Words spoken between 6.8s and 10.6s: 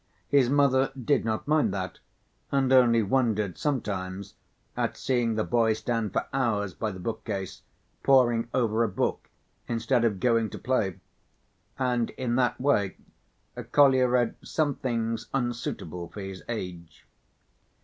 the bookcase poring over a book instead of going to